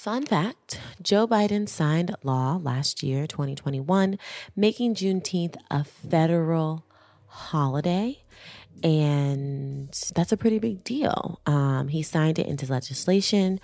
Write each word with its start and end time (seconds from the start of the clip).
Fun 0.00 0.24
fact 0.24 0.80
Joe 1.02 1.28
Biden 1.28 1.68
signed 1.68 2.16
law 2.22 2.58
last 2.62 3.02
year, 3.02 3.26
2021, 3.26 4.18
making 4.56 4.94
Juneteenth 4.94 5.56
a 5.70 5.84
federal 5.84 6.86
holiday. 7.26 8.22
And 8.82 9.92
that's 10.14 10.32
a 10.32 10.38
pretty 10.38 10.58
big 10.58 10.84
deal. 10.84 11.42
Um, 11.44 11.88
he 11.88 12.02
signed 12.02 12.38
it 12.38 12.46
into 12.46 12.64
legislation. 12.64 13.60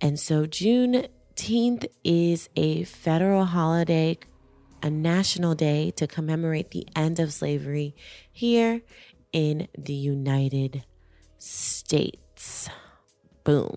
And 0.00 0.18
so 0.18 0.44
Juneteenth 0.44 1.86
is 2.02 2.48
a 2.56 2.82
federal 2.82 3.44
holiday, 3.44 4.18
a 4.82 4.90
national 4.90 5.54
day 5.54 5.92
to 5.92 6.08
commemorate 6.08 6.72
the 6.72 6.88
end 6.96 7.20
of 7.20 7.32
slavery 7.32 7.94
here 8.32 8.82
in 9.32 9.68
the 9.78 9.94
United 9.94 10.82
States. 11.38 12.68
Boom. 13.44 13.76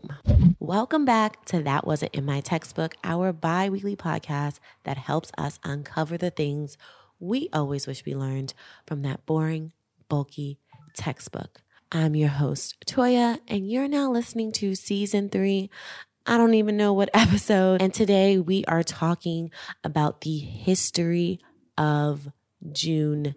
Welcome 0.60 1.06
back 1.06 1.46
to 1.46 1.62
That 1.62 1.88
Wasn't 1.88 2.14
in 2.14 2.26
My 2.26 2.42
Textbook, 2.42 2.96
our 3.04 3.32
bi 3.32 3.70
weekly 3.70 3.96
podcast 3.96 4.60
that 4.84 4.98
helps 4.98 5.32
us 5.38 5.58
uncover 5.64 6.18
the 6.18 6.30
things 6.30 6.78
we 7.20 7.48
always 7.54 7.88
wish 7.88 8.04
we 8.06 8.14
learned 8.14 8.54
from 8.86 9.04
that 9.04 9.26
boring, 9.26 9.72
bulky 10.10 10.60
textbook. 10.94 11.62
I'm 11.92 12.14
your 12.16 12.30
host, 12.30 12.84
Toya, 12.86 13.40
and 13.48 13.70
you're 13.70 13.88
now 13.88 14.12
listening 14.12 14.52
to 14.54 14.76
season 14.76 15.30
three. 15.30 15.70
I 16.26 16.38
don't 16.38 16.56
even 16.56 16.76
know 16.76 16.92
what 16.92 17.10
episode. 17.14 17.82
And 17.82 17.94
today 17.94 18.40
we 18.40 18.66
are 18.66 18.84
talking 18.84 19.50
about 19.84 20.22
the 20.22 20.38
history 20.40 21.40
of 21.78 22.30
Juneteenth 22.68 23.34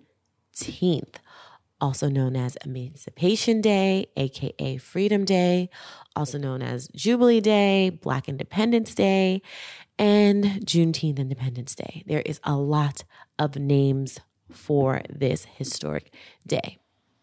also 1.81 2.09
known 2.09 2.37
as 2.37 2.57
Emancipation 2.65 3.61
Day, 3.61 4.07
aka 4.17 4.77
Freedom 4.79 5.25
Day, 5.25 5.69
also 6.15 6.39
known 6.39 6.63
as 6.63 6.89
Jubilee 6.95 7.41
Day, 7.41 7.91
Black 7.91 8.29
Independence 8.29 8.95
Day, 8.95 9.43
and 9.99 10.45
Juneteenth 10.65 11.19
Independence 11.19 11.75
Day. 11.75 12.03
There 12.07 12.23
is 12.23 12.41
a 12.45 12.57
lot 12.57 13.05
of 13.39 13.57
names 13.57 14.21
for 14.51 15.03
this 15.11 15.47
historic 15.57 16.13
day. 16.47 16.79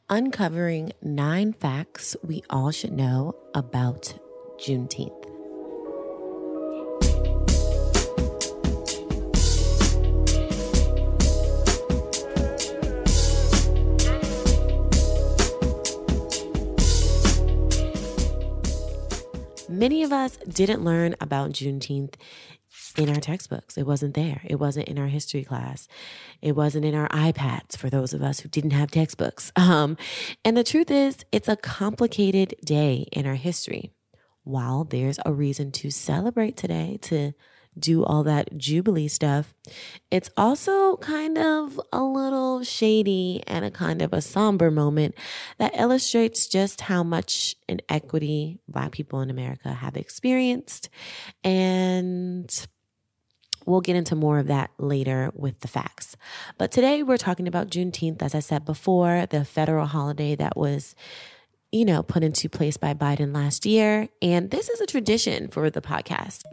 Uncovering 0.09 0.91
nine 1.01 1.53
facts 1.53 2.15
we 2.23 2.43
all 2.49 2.71
should 2.71 2.93
know 2.93 3.35
about 3.53 4.13
Juneteenth. 4.59 5.32
Many 19.83 20.01
of 20.01 20.13
us 20.13 20.37
didn't 20.47 20.85
learn 20.85 21.13
about 21.19 21.51
Juneteenth 21.51 22.13
in 22.97 23.09
our 23.09 23.19
textbooks. 23.19 23.77
It 23.77 23.83
wasn't 23.83 24.13
there. 24.13 24.39
It 24.45 24.55
wasn't 24.55 24.87
in 24.87 24.97
our 24.97 25.07
history 25.07 25.43
class. 25.43 25.89
It 26.41 26.53
wasn't 26.53 26.85
in 26.85 26.95
our 26.95 27.09
iPads 27.09 27.75
for 27.75 27.89
those 27.89 28.13
of 28.13 28.21
us 28.23 28.39
who 28.39 28.47
didn't 28.47 28.71
have 28.71 28.91
textbooks. 28.91 29.51
Um, 29.57 29.97
and 30.45 30.55
the 30.55 30.63
truth 30.63 30.89
is, 30.89 31.25
it's 31.33 31.49
a 31.49 31.57
complicated 31.57 32.55
day 32.63 33.07
in 33.11 33.25
our 33.25 33.35
history. 33.35 33.91
While 34.45 34.85
there's 34.85 35.19
a 35.25 35.33
reason 35.33 35.73
to 35.73 35.91
celebrate 35.91 36.55
today, 36.55 36.97
to 37.01 37.33
do 37.77 38.03
all 38.03 38.23
that 38.23 38.57
Jubilee 38.57 39.07
stuff, 39.07 39.53
it's 40.11 40.29
also 40.37 40.97
kind 40.97 41.37
of 41.37 41.79
a 41.91 42.03
little 42.03 42.63
shady 42.63 43.43
and 43.47 43.65
a 43.65 43.71
kind 43.71 44.01
of 44.01 44.13
a 44.13 44.21
somber 44.21 44.71
moment 44.71 45.15
that 45.57 45.75
illustrates 45.77 46.47
just 46.47 46.81
how 46.81 47.03
much 47.03 47.55
inequity 47.67 48.59
Black 48.67 48.91
people 48.91 49.21
in 49.21 49.29
America 49.29 49.73
have 49.73 49.97
experienced. 49.97 50.89
And 51.43 52.67
We'll 53.65 53.81
get 53.81 53.95
into 53.95 54.15
more 54.15 54.39
of 54.39 54.47
that 54.47 54.71
later 54.77 55.31
with 55.33 55.59
the 55.61 55.67
facts. 55.67 56.15
But 56.57 56.71
today 56.71 57.03
we're 57.03 57.17
talking 57.17 57.47
about 57.47 57.69
Juneteenth, 57.69 58.21
as 58.21 58.35
I 58.35 58.39
said 58.39 58.65
before, 58.65 59.25
the 59.25 59.45
federal 59.45 59.85
holiday 59.85 60.35
that 60.35 60.57
was, 60.57 60.95
you 61.71 61.85
know, 61.85 62.03
put 62.03 62.23
into 62.23 62.49
place 62.49 62.77
by 62.77 62.93
Biden 62.93 63.33
last 63.33 63.65
year. 63.65 64.09
And 64.21 64.51
this 64.51 64.69
is 64.69 64.81
a 64.81 64.85
tradition 64.85 65.47
for 65.47 65.69
the 65.69 65.81
podcast. 65.81 66.43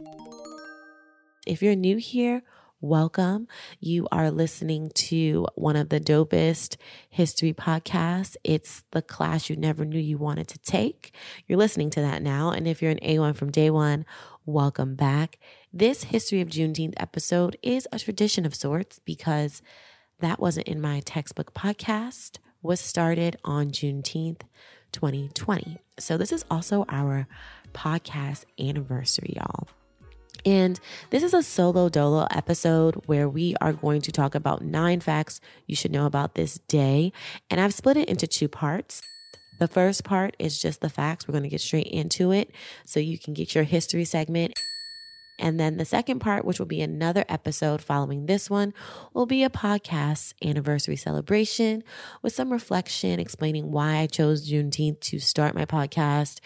If 1.47 1.63
you're 1.63 1.75
new 1.75 1.97
here, 1.97 2.43
welcome. 2.81 3.47
You 3.79 4.07
are 4.11 4.29
listening 4.29 4.91
to 4.93 5.47
one 5.55 5.75
of 5.75 5.89
the 5.89 5.99
dopest 5.99 6.77
history 7.09 7.51
podcasts. 7.51 8.35
It's 8.43 8.83
the 8.91 9.01
class 9.01 9.49
you 9.49 9.55
never 9.55 9.83
knew 9.83 9.97
you 9.97 10.19
wanted 10.19 10.47
to 10.49 10.59
take. 10.59 11.15
You're 11.47 11.57
listening 11.57 11.89
to 11.91 12.01
that 12.01 12.21
now. 12.21 12.51
And 12.51 12.67
if 12.67 12.79
you're 12.79 12.91
an 12.91 12.99
A1 12.99 13.35
from 13.35 13.49
day 13.49 13.71
one, 13.71 14.05
welcome 14.45 14.93
back. 14.93 15.39
This 15.73 16.03
History 16.03 16.41
of 16.41 16.49
Juneteenth 16.49 16.93
episode 16.97 17.57
is 17.63 17.87
a 17.91 17.97
tradition 17.97 18.45
of 18.45 18.53
sorts 18.53 18.99
because 18.99 19.63
that 20.19 20.39
wasn't 20.39 20.67
in 20.67 20.79
my 20.79 20.99
textbook 20.99 21.55
podcast, 21.55 22.37
was 22.61 22.79
started 22.79 23.37
on 23.43 23.71
Juneteenth 23.71 24.41
2020. 24.91 25.79
So 25.97 26.19
this 26.19 26.31
is 26.31 26.45
also 26.51 26.85
our 26.87 27.27
podcast 27.73 28.45
anniversary, 28.59 29.33
y'all. 29.35 29.69
And 30.45 30.79
this 31.11 31.23
is 31.23 31.33
a 31.33 31.43
solo 31.43 31.89
dolo 31.89 32.27
episode 32.31 32.95
where 33.05 33.29
we 33.29 33.55
are 33.61 33.73
going 33.73 34.01
to 34.01 34.11
talk 34.11 34.33
about 34.33 34.63
nine 34.63 34.99
facts 34.99 35.39
you 35.67 35.75
should 35.75 35.91
know 35.91 36.05
about 36.05 36.35
this 36.35 36.59
day. 36.67 37.13
And 37.49 37.59
I've 37.61 37.73
split 37.73 37.97
it 37.97 38.09
into 38.09 38.27
two 38.27 38.47
parts. 38.47 39.01
The 39.59 39.67
first 39.67 40.03
part 40.03 40.35
is 40.39 40.59
just 40.59 40.81
the 40.81 40.89
facts. 40.89 41.27
We're 41.27 41.33
going 41.33 41.43
to 41.43 41.49
get 41.49 41.61
straight 41.61 41.87
into 41.87 42.31
it 42.31 42.51
so 42.85 42.99
you 42.99 43.19
can 43.19 43.35
get 43.35 43.53
your 43.53 43.63
history 43.63 44.05
segment. 44.05 44.53
And 45.37 45.59
then 45.59 45.77
the 45.77 45.85
second 45.85 46.19
part, 46.19 46.45
which 46.45 46.59
will 46.59 46.67
be 46.67 46.81
another 46.81 47.25
episode 47.27 47.81
following 47.81 48.27
this 48.27 48.49
one, 48.49 48.73
will 49.13 49.25
be 49.25 49.43
a 49.43 49.49
podcast 49.49 50.33
anniversary 50.43 50.95
celebration 50.95 51.83
with 52.21 52.33
some 52.33 52.51
reflection 52.51 53.19
explaining 53.19 53.71
why 53.71 53.97
I 53.97 54.07
chose 54.07 54.49
Juneteenth 54.49 54.99
to 55.01 55.19
start 55.19 55.55
my 55.55 55.65
podcast 55.65 56.39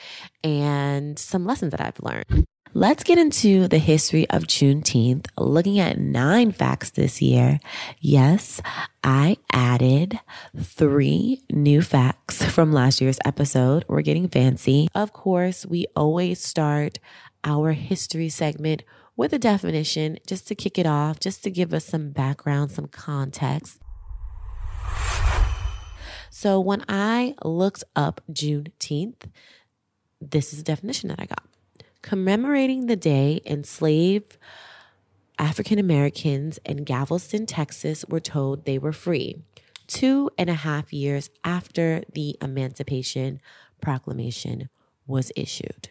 and 0.44 1.19
some 1.19 1.45
lessons 1.45 1.72
that 1.72 1.81
I've 1.81 2.00
learned. 2.01 2.47
Let's 2.78 3.06
get 3.06 3.18
into 3.18 3.69
the 3.69 3.78
history 3.78 4.30
of 4.30 4.44
Juneteenth, 4.44 5.28
looking 5.38 5.80
at 5.80 5.97
nine 5.97 6.52
facts 6.52 6.90
this 6.90 7.22
year. 7.22 7.62
Yes, 8.02 8.62
I 9.02 9.38
added 9.53 10.19
three 10.59 11.41
new 11.50 11.81
facts 11.81 12.44
from 12.44 12.74
last 12.74 13.00
year's 13.00 13.18
episode. 13.24 13.86
We're 13.88 14.02
getting 14.02 14.28
fancy. 14.28 14.90
Of 14.94 15.13
course, 15.13 15.66
we 15.66 15.86
always 15.96 16.41
start 16.41 17.00
our 17.46 17.72
history 17.72 18.28
segment 18.28 18.84
with 19.16 19.31
a 19.31 19.40
definition 19.40 20.18
just 20.28 20.46
to 20.50 20.53
kick 20.53 20.78
it 20.78 20.86
off, 20.86 21.22
just 21.22 21.46
to 21.46 21.50
give 21.50 21.74
us 21.74 21.86
some 21.86 22.09
background, 22.09 22.72
some 22.72 22.88
context. 22.88 23.80
So 26.30 26.59
when 26.59 26.84
I 26.90 27.36
looked 27.46 27.86
up 27.96 28.19
Juneteenth, 28.30 29.31
this 30.19 30.52
is 30.52 30.59
the 30.59 30.66
definition 30.66 31.07
that 31.07 31.22
I 31.22 31.25
got 31.25 31.46
commemorating 32.06 32.86
the 32.86 32.96
day 32.96 33.42
enslaved 33.48 34.38
African 35.40 35.80
Americans 35.80 36.60
in 36.64 36.84
Galveston, 36.84 37.48
Texas 37.48 38.06
were 38.08 38.20
told 38.20 38.64
they 38.66 38.78
were 38.78 38.94
free 38.94 39.42
two 39.88 40.30
and 40.38 40.48
a 40.48 40.54
half 40.54 40.94
years 40.94 41.32
after 41.44 42.04
the 42.14 42.38
Emancipation 42.42 43.42
Proclamation 43.82 44.70
was 45.08 45.32
issued. 45.36 45.90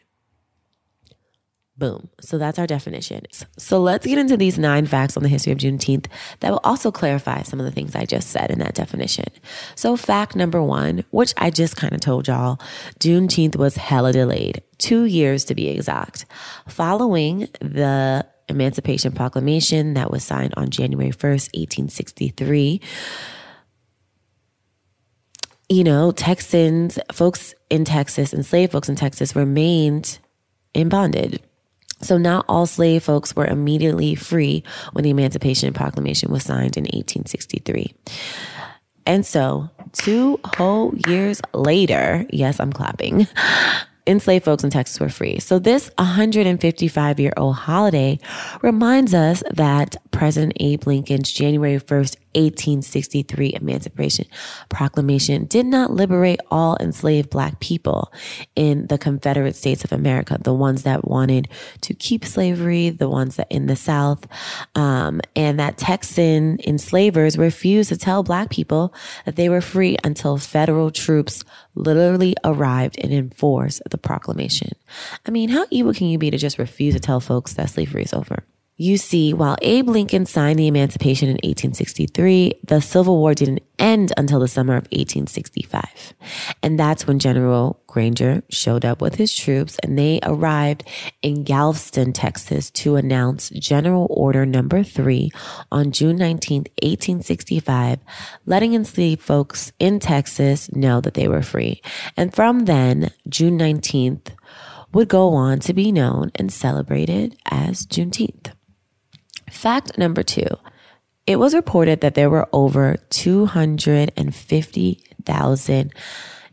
Boom. 1.77 2.09
So 2.21 2.39
that's 2.39 2.61
our 2.61 2.69
definition. 2.69 3.23
So 3.59 3.81
let's 3.81 4.07
get 4.07 4.17
into 4.17 4.37
these 4.37 4.59
nine 4.59 4.87
facts 4.87 5.17
on 5.17 5.25
the 5.25 5.29
history 5.29 5.53
of 5.53 5.59
Juneteenth 5.59 6.07
that 6.39 6.51
will 6.51 6.61
also 6.63 6.93
clarify 6.93 7.43
some 7.43 7.59
of 7.59 7.67
the 7.67 7.73
things 7.73 7.97
I 7.97 8.05
just 8.05 8.31
said 8.31 8.53
in 8.53 8.61
that 8.61 8.75
definition. 8.75 9.27
So, 9.75 9.97
fact 9.97 10.37
number 10.37 10.63
one, 10.63 11.05
which 11.11 11.35
I 11.37 11.51
just 11.51 11.77
kind 11.77 11.93
of 11.93 12.01
told 12.01 12.29
y'all, 12.29 12.61
Juneteenth 13.01 13.57
was 13.57 13.77
hella 13.77 14.13
delayed, 14.13 14.63
two 14.79 15.05
years 15.05 15.45
to 15.47 15.55
be 15.55 15.69
exact. 15.69 16.27
Following 16.69 17.49
the 17.61 18.27
Emancipation 18.48 19.13
Proclamation 19.13 19.95
that 19.95 20.10
was 20.10 20.22
signed 20.22 20.54
on 20.57 20.71
January 20.71 21.10
1st, 21.10 21.54
1863 21.54 22.81
you 25.69 25.84
know, 25.84 26.13
Texans, 26.13 26.98
folks 27.13 27.54
in 27.71 27.84
Texas, 27.84 28.34
enslaved 28.34 28.72
folks 28.72 28.89
in 28.89 28.97
Texas 28.97 29.34
remained 29.34 30.19
in 30.75 30.89
bondage. 30.89 31.41
So 32.01 32.19
not 32.19 32.45
all 32.48 32.66
slave 32.66 33.03
folks 33.03 33.34
were 33.34 33.47
immediately 33.47 34.15
free 34.15 34.63
when 34.93 35.04
the 35.04 35.10
Emancipation 35.10 35.72
Proclamation 35.72 36.31
was 36.31 36.43
signed 36.43 36.77
in 36.77 36.84
1863. 36.84 37.95
And 39.07 39.25
so, 39.25 39.69
two 39.93 40.41
whole 40.45 40.95
years 41.09 41.41
later, 41.53 42.27
yes, 42.31 42.59
I'm 42.59 42.72
clapping, 42.72 43.27
enslaved 44.06 44.45
folks 44.45 44.65
in 44.65 44.71
Texas 44.71 45.01
were 45.01 45.09
free. 45.09 45.39
So, 45.39 45.59
this 45.59 45.91
155 45.98 47.21
year 47.21 47.33
old 47.36 47.56
holiday 47.56 48.18
reminds 48.62 49.15
us 49.15 49.42
that 49.51 49.97
President 50.10 50.54
Abe 50.60 50.86
Lincoln's 50.86 51.33
January 51.33 51.78
1st, 51.78 52.16
1863 52.34 53.54
Emancipation 53.54 54.27
Proclamation 54.69 55.45
did 55.47 55.66
not 55.66 55.91
liberate 55.91 56.41
all 56.51 56.77
enslaved 56.81 57.31
black 57.31 57.60
people 57.60 58.13
in 58.57 58.86
the 58.89 58.98
Confederate 58.98 59.57
States 59.57 59.84
of 59.84 59.92
America, 59.92 60.39
the 60.41 60.54
ones 60.54 60.83
that 60.83 61.07
wanted 61.07 61.48
to 61.83 61.95
keep 61.95 62.25
slavery, 62.25 62.91
the 62.91 63.09
ones 63.09 63.36
that 63.36 63.47
in 63.51 63.66
the 63.66 63.77
South, 63.77 64.27
um, 64.75 65.21
and 65.36 65.59
that 65.59 65.78
Texan 65.78 66.59
enslavers 66.66 67.39
refused 67.39 67.89
to 67.91 67.97
tell 67.97 68.22
black 68.22 68.51
people 68.51 68.95
that 69.25 69.36
they 69.36 69.48
were 69.48 69.60
free 69.60 69.97
until 70.04 70.39
federal 70.39 70.91
troops 70.91 71.45
literally 71.75 72.34
arrived 72.45 72.98
and 73.03 73.13
enforced 73.13 73.83
the 73.91 73.98
proclamation. 73.98 74.72
I 75.27 75.31
mean, 75.31 75.48
how 75.48 75.66
evil 75.71 75.92
can 75.92 76.07
you 76.09 76.19
be 76.19 76.31
to 76.31 76.39
just 76.39 76.59
refuse 76.59 76.95
to 76.95 77.01
tell 77.01 77.21
folks 77.21 77.54
that 77.54 77.71
slavery 77.71 78.03
is 78.03 78.13
over? 78.13 78.45
You 78.76 78.97
see, 78.97 79.32
while 79.32 79.56
Abe 79.62 79.88
Lincoln 79.88 80.26
signed 80.26 80.59
the 80.59 80.66
Emancipation 80.66 81.28
in 81.28 81.34
1863, 81.34 82.54
the 82.66 82.80
Civil 82.80 83.18
War 83.18 83.32
didn't 83.32 83.62
end 83.78 84.12
until 84.16 84.41
the 84.41 84.48
summer 84.48 84.72
of 84.72 84.86
1865. 84.86 86.12
And 86.60 86.76
that's 86.76 87.06
when 87.06 87.21
General 87.21 87.80
Granger 87.86 88.42
showed 88.48 88.84
up 88.84 89.00
with 89.00 89.15
his 89.15 89.32
troops 89.32 89.78
and 89.84 89.97
they 89.97 90.18
arrived 90.24 90.82
in 91.22 91.44
Galveston, 91.44 92.12
Texas 92.12 92.68
to 92.72 92.97
announce 92.97 93.50
General 93.50 94.09
Order 94.10 94.44
Number 94.44 94.82
3 94.82 95.30
on 95.71 95.92
June 95.92 96.16
19, 96.16 96.62
1865, 96.82 98.00
letting 98.44 98.74
enslaved 98.74 99.22
folks 99.22 99.71
in 99.78 100.00
Texas 100.00 100.68
know 100.72 101.00
that 101.00 101.15
they 101.15 101.28
were 101.28 101.42
free. 101.42 101.80
And 102.16 102.34
from 102.34 102.65
then, 102.65 103.12
June 103.28 103.56
19th 103.56 104.32
would 104.92 105.06
go 105.06 105.28
on 105.34 105.60
to 105.60 105.72
be 105.72 105.92
known 105.92 106.32
and 106.34 106.53
celebrated 106.53 107.36
as 107.47 107.86
Juneteenth. 107.86 108.50
Fact 109.54 109.97
number 109.97 110.22
two 110.22 110.48
it 111.27 111.39
was 111.39 111.54
reported 111.54 112.03
that 112.03 112.15
there 112.15 112.28
were 112.28 112.47
over 112.53 112.97
250,000 113.09 115.92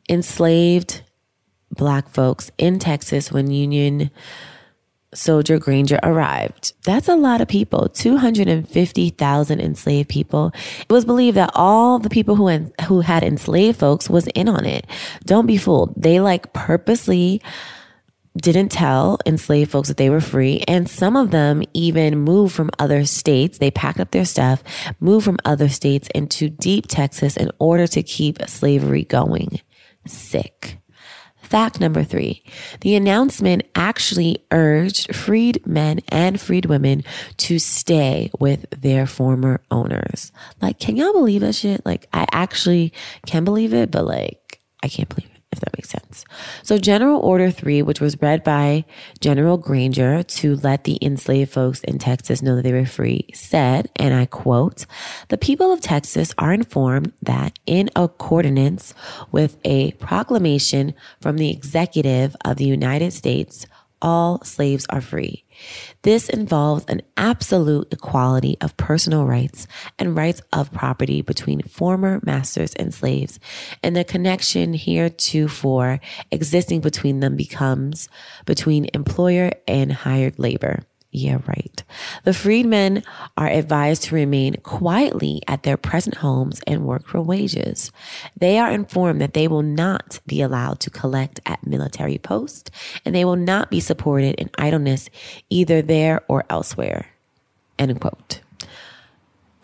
enslaved 0.08 1.02
black 1.72 2.08
folks 2.10 2.52
in 2.58 2.80
Texas 2.80 3.30
when 3.32 3.52
Union 3.52 4.10
soldier 5.14 5.60
Granger 5.60 6.00
arrived. 6.04 6.72
That's 6.86 7.10
a 7.10 7.16
lot 7.16 7.42
of 7.42 7.50
people, 7.50 7.90
250,000 7.90 9.60
enslaved 9.60 10.08
people. 10.08 10.54
It 10.88 10.92
was 10.92 11.04
believed 11.04 11.36
that 11.36 11.52
all 11.54 12.00
the 12.00 12.10
people 12.10 12.36
who 12.36 12.48
who 12.88 13.02
had 13.02 13.24
enslaved 13.24 13.78
folks 13.78 14.10
was 14.10 14.28
in 14.28 14.48
on 14.48 14.66
it. 14.66 14.88
Don't 15.26 15.48
be 15.48 15.58
fooled. 15.58 15.94
They 15.98 16.22
like 16.22 16.54
purposely 16.54 17.42
didn't 18.38 18.70
tell 18.70 19.20
enslaved 19.26 19.72
folks 19.72 19.90
that 19.90 19.98
they 19.98 20.10
were 20.10 20.22
free. 20.22 20.64
And 20.68 20.90
some 20.90 21.16
of 21.16 21.32
them 21.32 21.64
even 21.74 22.20
moved 22.20 22.54
from 22.56 22.72
other 22.80 23.06
states. 23.06 23.58
They 23.58 23.72
packed 23.72 24.00
up 24.00 24.12
their 24.12 24.26
stuff, 24.26 24.64
moved 25.00 25.26
from 25.26 25.38
other 25.44 25.70
states 25.70 26.08
into 26.16 26.50
deep 26.50 26.88
Texas 26.88 27.38
in 27.38 27.52
order 27.60 27.88
to 27.88 28.04
keep 28.04 28.42
slavery 28.48 29.04
going. 29.04 29.62
Sick. 30.06 30.78
Fact 31.42 31.82
number 31.82 32.06
three 32.06 32.44
the 32.80 32.96
announcement 32.96 33.64
actually 33.76 34.46
urged 34.52 35.14
freed 35.14 35.66
men 35.68 36.00
and 36.08 36.40
freed 36.40 36.66
women 36.66 37.04
to 37.38 37.60
stay 37.60 38.32
with 38.40 38.66
their 38.70 39.06
former 39.06 39.60
owners. 39.70 40.32
Like, 40.62 40.80
can 40.80 40.96
y'all 40.96 41.12
believe 41.12 41.42
that 41.42 41.56
shit? 41.56 41.86
Like, 41.86 42.08
I 42.14 42.26
actually 42.32 42.94
can 43.26 43.44
believe 43.44 43.74
it, 43.74 43.92
but 43.92 44.06
like, 44.06 44.62
I 44.82 44.88
can't 44.88 45.10
believe 45.10 45.26
it 45.26 45.31
if 45.52 45.60
that 45.60 45.78
makes 45.78 45.90
sense. 45.90 46.26
So, 46.64 46.78
General 46.78 47.20
Order 47.20 47.52
3, 47.52 47.82
which 47.82 48.00
was 48.00 48.22
read 48.22 48.44
by 48.44 48.86
General 49.20 49.58
Granger 49.58 50.24
to 50.24 50.56
let 50.58 50.86
the 50.86 50.98
enslaved 51.02 51.52
folks 51.52 51.82
in 51.82 52.00
Texas 52.00 52.42
know 52.42 52.56
that 52.56 52.62
they 52.64 52.72
were 52.72 52.86
free, 52.86 53.28
said, 53.34 53.90
and 53.96 54.14
I 54.14 54.26
quote, 54.26 54.86
The 55.30 55.38
people 55.38 55.72
of 55.72 55.82
Texas 55.82 56.34
are 56.38 56.54
informed 56.54 57.14
that 57.22 57.60
in 57.66 57.90
accordance 57.96 58.94
with 59.32 59.58
a 59.64 59.92
proclamation 59.94 60.94
from 61.20 61.38
the 61.38 61.52
executive 61.52 62.36
of 62.46 62.58
the 62.58 62.66
United 62.66 63.12
States, 63.12 63.66
all 64.02 64.44
slaves 64.44 64.86
are 64.90 65.02
free. 65.02 65.44
This 66.04 66.30
involves 66.30 66.86
an 66.86 67.02
absolute 67.18 67.88
equality 67.92 68.58
of 68.62 68.78
personal 68.78 69.26
rights 69.26 69.68
and 70.00 70.16
rights 70.16 70.42
of 70.52 70.72
property 70.72 71.22
between 71.22 71.62
former 71.62 72.20
masters 72.24 72.74
and 72.74 72.94
slaves, 72.94 73.40
and 73.84 73.96
the 73.96 74.04
connection 74.04 74.74
heretofore 74.74 76.00
existing 76.32 76.82
between 76.82 77.20
them 77.20 77.36
becomes 77.36 78.10
between 78.46 78.90
employer 78.94 79.52
and 79.68 79.92
hired 79.92 80.40
labor. 80.40 80.84
Yeah, 81.14 81.40
right. 81.46 81.84
The 82.24 82.34
freedmen 82.34 83.04
are 83.36 83.48
advised 83.48 84.04
to 84.04 84.16
remain 84.16 84.56
quietly 84.64 85.42
at 85.46 85.64
their 85.64 85.76
present 85.76 86.16
homes 86.16 86.62
and 86.66 86.86
work 86.86 87.06
for 87.06 87.22
wages. 87.22 87.92
They 88.38 88.58
are 88.58 88.72
informed 88.72 89.20
that 89.20 89.34
they 89.34 89.50
will 89.50 89.62
not 89.62 90.22
be 90.26 90.42
allowed 90.42 90.80
to 90.82 90.90
collect 90.90 91.42
at 91.46 91.68
military 91.68 92.18
posts 92.18 92.72
and 93.04 93.14
they 93.14 93.26
will 93.26 93.36
not 93.36 93.70
be 93.70 93.82
supported 93.82 94.36
in 94.36 94.50
idleness 94.58 95.10
either 95.50 95.82
there 95.82 96.24
or 96.30 96.46
elsewhere. 96.50 97.08
End 97.78 98.00
quote. 98.00 98.40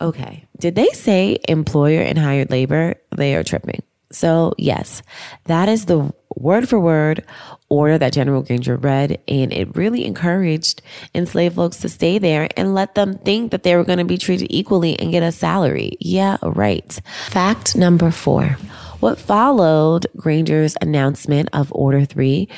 Okay. 0.00 0.44
Did 0.58 0.74
they 0.74 0.88
say 0.88 1.38
employer 1.48 2.02
and 2.02 2.18
hired 2.18 2.50
labor? 2.50 2.96
They 3.16 3.34
are 3.34 3.42
tripping. 3.42 3.82
So, 4.10 4.54
yes, 4.56 5.02
that 5.44 5.68
is 5.68 5.84
the 5.84 6.12
word 6.34 6.68
for 6.68 6.78
word 6.78 7.24
order 7.68 7.98
that 7.98 8.12
General 8.12 8.42
Granger 8.42 8.76
read, 8.76 9.20
and 9.28 9.52
it 9.52 9.76
really 9.76 10.04
encouraged 10.04 10.80
enslaved 11.14 11.56
folks 11.56 11.78
to 11.78 11.88
stay 11.88 12.18
there 12.18 12.48
and 12.56 12.74
let 12.74 12.94
them 12.94 13.18
think 13.18 13.50
that 13.50 13.62
they 13.62 13.76
were 13.76 13.84
going 13.84 13.98
to 13.98 14.04
be 14.04 14.18
treated 14.18 14.48
equally 14.50 14.98
and 14.98 15.10
get 15.10 15.22
a 15.22 15.32
salary. 15.32 15.96
Yeah, 16.00 16.38
right. 16.42 16.90
Fact 17.28 17.76
number 17.76 18.10
four. 18.10 18.56
What 19.00 19.18
followed 19.18 20.06
Granger's 20.16 20.76
announcement 20.80 21.50
of 21.52 21.72
Order 21.72 22.04
3 22.04 22.48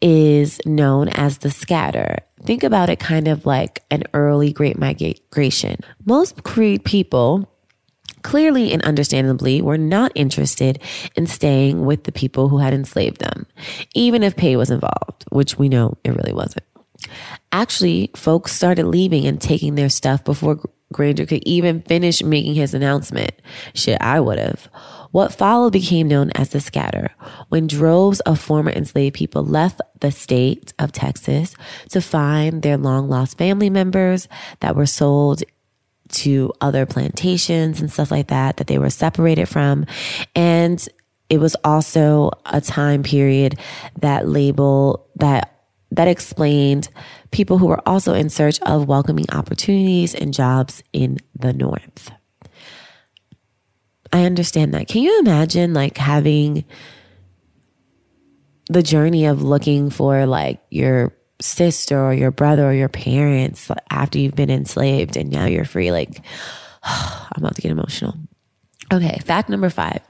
is 0.00 0.60
known 0.64 1.08
as 1.08 1.38
the 1.38 1.50
scatter. 1.50 2.18
Think 2.44 2.62
about 2.62 2.88
it 2.88 3.00
kind 3.00 3.26
of 3.26 3.46
like 3.46 3.82
an 3.90 4.04
early 4.14 4.52
Great 4.52 4.78
Migration. 4.78 5.80
Most 6.04 6.44
Creed 6.44 6.84
people 6.84 7.50
clearly 8.28 8.74
and 8.74 8.82
understandably 8.82 9.62
were 9.62 9.78
not 9.78 10.12
interested 10.14 10.78
in 11.16 11.26
staying 11.26 11.86
with 11.86 12.04
the 12.04 12.12
people 12.12 12.50
who 12.50 12.58
had 12.58 12.74
enslaved 12.74 13.20
them, 13.20 13.46
even 13.94 14.22
if 14.22 14.36
pay 14.36 14.54
was 14.54 14.70
involved, 14.70 15.24
which 15.30 15.58
we 15.58 15.66
know 15.66 15.96
it 16.04 16.10
really 16.10 16.34
wasn't. 16.34 16.64
Actually, 17.52 18.10
folks 18.14 18.52
started 18.52 18.84
leaving 18.84 19.26
and 19.26 19.40
taking 19.40 19.76
their 19.76 19.88
stuff 19.88 20.22
before 20.24 20.60
Granger 20.92 21.24
could 21.24 21.42
even 21.46 21.80
finish 21.80 22.22
making 22.22 22.54
his 22.54 22.74
announcement. 22.74 23.32
Shit, 23.72 23.96
I 24.02 24.20
would 24.20 24.38
have. 24.38 24.68
What 25.10 25.32
followed 25.32 25.72
became 25.72 26.06
known 26.06 26.30
as 26.34 26.50
the 26.50 26.60
scatter, 26.60 27.08
when 27.48 27.66
droves 27.66 28.20
of 28.20 28.38
former 28.38 28.70
enslaved 28.70 29.16
people 29.16 29.42
left 29.42 29.80
the 30.00 30.10
state 30.10 30.74
of 30.78 30.92
Texas 30.92 31.54
to 31.90 32.02
find 32.02 32.60
their 32.60 32.76
long 32.76 33.08
lost 33.08 33.38
family 33.38 33.70
members 33.70 34.28
that 34.60 34.76
were 34.76 34.84
sold 34.84 35.42
to 36.08 36.52
other 36.60 36.86
plantations 36.86 37.80
and 37.80 37.90
stuff 37.90 38.10
like 38.10 38.28
that 38.28 38.56
that 38.56 38.66
they 38.66 38.78
were 38.78 38.90
separated 38.90 39.46
from. 39.46 39.86
And 40.34 40.86
it 41.28 41.38
was 41.38 41.56
also 41.64 42.30
a 42.46 42.60
time 42.60 43.02
period 43.02 43.58
that 44.00 44.28
label 44.28 45.08
that 45.16 45.54
that 45.90 46.08
explained 46.08 46.88
people 47.30 47.56
who 47.58 47.66
were 47.66 47.86
also 47.88 48.12
in 48.12 48.28
search 48.28 48.60
of 48.62 48.86
welcoming 48.86 49.24
opportunities 49.32 50.14
and 50.14 50.34
jobs 50.34 50.82
in 50.92 51.18
the 51.34 51.52
north. 51.52 52.10
I 54.12 54.24
understand 54.24 54.74
that. 54.74 54.88
Can 54.88 55.02
you 55.02 55.18
imagine 55.20 55.74
like 55.74 55.96
having 55.96 56.64
the 58.70 58.82
journey 58.82 59.26
of 59.26 59.42
looking 59.42 59.90
for 59.90 60.26
like 60.26 60.60
your 60.70 61.14
sister 61.40 61.98
or 61.98 62.12
your 62.12 62.30
brother 62.30 62.68
or 62.68 62.72
your 62.72 62.88
parents 62.88 63.70
after 63.90 64.18
you've 64.18 64.34
been 64.34 64.50
enslaved 64.50 65.16
and 65.16 65.30
now 65.30 65.46
you're 65.46 65.64
free. 65.64 65.92
Like, 65.92 66.20
I'm 66.82 67.42
about 67.42 67.54
to 67.56 67.62
get 67.62 67.70
emotional. 67.70 68.14
Okay, 68.90 69.18
fact 69.24 69.50
number 69.50 69.68
five. 69.68 70.00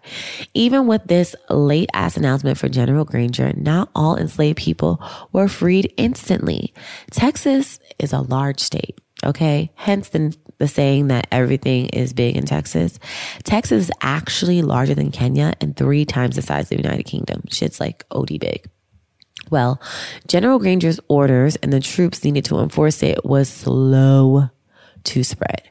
Even 0.55 0.87
with 0.87 1.05
this 1.07 1.35
late 1.51 1.91
ass 1.95 2.17
announcement 2.17 2.59
for 2.59 2.69
General 2.69 3.05
Granger, 3.05 3.53
not 3.57 3.91
all 3.95 4.17
enslaved 4.17 4.59
people 4.59 5.03
were 5.33 5.49
freed 5.49 5.93
instantly. 5.97 6.73
Texas 7.11 7.81
is 7.99 8.13
a 8.13 8.21
large 8.21 8.61
state, 8.61 9.01
okay? 9.25 9.73
Hence 9.75 10.11
the, 10.11 10.37
the 10.59 10.69
saying 10.69 11.09
that 11.09 11.27
everything 11.33 11.87
is 11.87 12.13
big 12.13 12.37
in 12.37 12.45
Texas. 12.45 13.01
Texas 13.43 13.85
is 13.87 13.93
actually 14.01 14.63
larger 14.63 14.95
than 14.95 15.11
Kenya 15.11 15.55
and 15.61 15.77
three 15.77 16.05
times 16.05 16.37
the 16.37 16.43
size 16.43 16.71
of 16.71 16.77
the 16.77 16.83
United 16.83 17.05
Kingdom. 17.05 17.43
Shit's 17.49 17.81
like 17.81 18.05
OD 18.13 18.39
big. 18.39 18.71
Well, 19.51 19.81
General 20.27 20.59
Granger's 20.59 21.01
orders 21.09 21.57
and 21.57 21.73
the 21.73 21.81
troops 21.81 22.25
needed 22.25 22.45
to 22.47 22.59
enforce 22.59 23.03
it 23.03 23.25
was 23.25 23.49
slow 23.49 24.51
to 25.05 25.23
spread. 25.23 25.63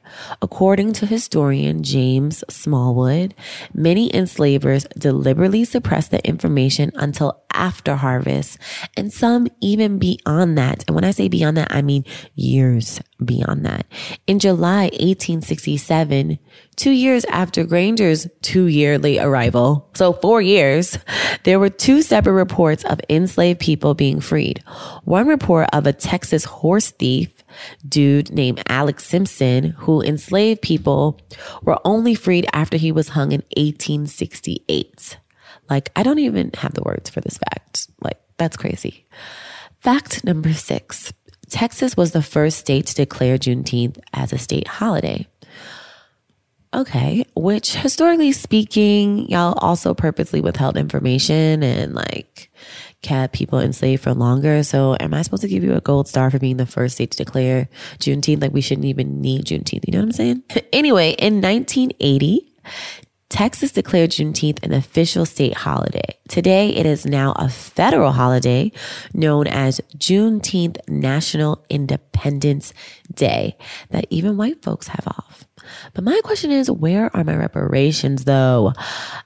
According 0.42 0.94
to 0.94 1.06
historian 1.06 1.84
James 1.84 2.44
Smallwood, 2.50 3.34
many 3.74 4.14
enslavers 4.16 4.86
deliberately 4.98 5.66
suppressed 5.66 6.12
the 6.12 6.26
information 6.28 6.92
until 6.96 7.42
after 7.52 7.96
harvest, 7.96 8.60
and 8.96 9.12
some 9.12 9.48
even 9.62 9.98
beyond 9.98 10.58
that. 10.58 10.84
And 10.88 10.96
when 10.96 11.04
I 11.04 11.12
say 11.12 11.28
beyond 11.28 11.58
that, 11.58 11.68
I 11.72 11.82
mean 11.82 12.06
years 12.36 13.02
beyond 13.24 13.66
that. 13.66 13.88
In 14.28 14.40
July 14.40 14.84
1867, 14.84 16.38
two 16.76 16.92
years 16.92 17.26
after 17.26 17.64
Granger's 17.64 18.28
two 18.42 18.68
yearly 18.68 19.18
arrival, 19.18 19.90
so 19.96 20.14
four 20.14 20.42
years, 20.42 21.00
there 21.44 21.60
were 21.60 21.70
two 21.70 22.02
separate 22.02 22.34
reports 22.34 22.86
of 22.86 23.02
enslaved 23.10 23.60
people 23.60 23.96
being 23.96 24.20
freed. 24.20 24.64
One 25.04 25.28
report 25.28 25.68
of 25.74 25.88
a 25.88 25.94
Texas 25.94 26.46
horse 26.46 26.92
thief 26.92 27.34
dude 27.88 28.32
named 28.32 28.62
Alex 28.68 29.06
Simpson 29.06 29.72
who 29.72 30.02
enslaved 30.02 30.62
people 30.62 31.20
were 31.62 31.80
only 31.86 32.16
freed 32.16 32.48
after 32.54 32.78
he 32.78 32.92
was 32.92 33.10
hung 33.10 33.32
in 33.32 33.42
1868. 33.58 35.18
Like, 35.70 35.92
I 35.96 36.04
don't 36.04 36.20
even 36.20 36.52
have 36.56 36.74
the 36.74 36.84
words 36.84 37.10
for 37.10 37.22
this 37.22 37.38
fact. 37.38 37.88
Like, 38.02 38.20
that's 38.38 38.58
crazy. 38.58 39.06
Fact 39.80 40.24
number 40.24 40.54
six 40.54 41.14
Texas 41.50 41.96
was 41.96 42.12
the 42.12 42.22
first 42.22 42.58
state 42.58 42.88
to 42.88 42.96
declare 42.96 43.38
Juneteenth 43.38 44.00
as 44.14 44.34
a 44.34 44.38
state 44.38 44.68
holiday. 44.68 45.26
Okay, 46.74 47.26
which 47.36 47.76
historically 47.76 48.32
speaking, 48.34 49.30
y'all 49.30 49.58
also 49.60 49.94
purposely 49.94 50.42
withheld 50.42 50.76
information 50.76 51.64
and 51.64 51.96
like 51.96 52.52
kept 53.02 53.34
people 53.34 53.60
enslaved 53.60 54.04
for 54.04 54.14
longer. 54.14 54.64
So, 54.64 54.98
am 55.00 55.14
I 55.14 55.22
supposed 55.22 55.44
to 55.44 55.48
give 55.48 55.64
you 55.64 55.74
a 55.74 55.82
gold 55.82 56.08
star 56.08 56.30
for 56.30 56.40
being 56.40 56.58
the 56.58 56.66
first 56.66 56.96
state 56.96 57.12
to 57.12 57.18
declare 57.18 57.70
Juneteenth? 58.00 58.42
Like, 58.42 58.54
we 58.54 58.62
shouldn't 58.62 58.86
even 58.86 59.22
need 59.22 59.46
Juneteenth. 59.46 59.86
You 59.88 59.94
know 59.94 60.00
what 60.00 60.06
I'm 60.06 60.12
saying? 60.12 60.44
anyway, 60.74 61.12
in 61.12 61.42
1980, 61.42 62.54
Texas 63.30 63.72
declared 63.72 64.12
Juneteenth 64.12 64.64
an 64.64 64.74
official 64.74 65.26
state 65.26 65.54
holiday. 65.54 66.18
Today, 66.28 66.70
it 66.70 66.86
is 66.86 67.06
now 67.06 67.34
a 67.38 67.50
federal 67.50 68.12
holiday 68.12 68.72
known 69.14 69.48
as 69.48 69.80
Juneteenth 69.98 70.78
National 70.90 71.64
Independence 71.70 72.74
Day 73.14 73.58
that 73.90 74.06
even 74.10 74.38
white 74.38 74.62
folks 74.62 74.88
have 74.90 75.08
off. 75.08 75.47
But 75.94 76.04
my 76.04 76.20
question 76.24 76.52
is, 76.52 76.70
where 76.70 77.16
are 77.16 77.24
my 77.24 77.36
reparations 77.36 78.26
though? 78.26 78.74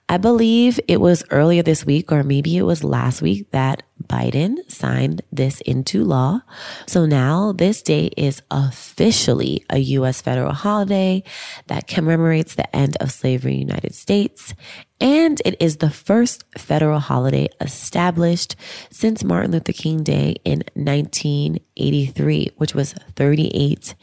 I 0.09 0.17
believe 0.17 0.79
it 0.87 0.99
was 0.99 1.23
earlier 1.31 1.63
this 1.63 1.85
week, 1.85 2.11
or 2.11 2.23
maybe 2.23 2.57
it 2.57 2.63
was 2.63 2.83
last 2.83 3.21
week, 3.21 3.49
that 3.51 3.83
Biden 4.07 4.69
signed 4.69 5.21
this 5.31 5.61
into 5.61 6.03
law. 6.03 6.41
So 6.85 7.05
now 7.05 7.53
this 7.53 7.81
day 7.81 8.07
is 8.17 8.41
officially 8.51 9.65
a 9.69 9.77
U.S. 9.79 10.21
federal 10.21 10.53
holiday 10.53 11.23
that 11.67 11.87
commemorates 11.87 12.55
the 12.55 12.75
end 12.75 12.97
of 12.99 13.11
slavery 13.11 13.53
in 13.53 13.59
the 13.59 13.65
United 13.73 13.95
States. 13.95 14.53
And 14.99 15.41
it 15.45 15.55
is 15.61 15.77
the 15.77 15.89
first 15.89 16.43
federal 16.57 16.99
holiday 16.99 17.47
established 17.59 18.55
since 18.91 19.23
Martin 19.23 19.51
Luther 19.51 19.71
King 19.71 20.03
Day 20.03 20.35
in 20.43 20.63
1983, 20.73 22.51
which 22.57 22.75
was 22.75 22.93
38 23.15 23.95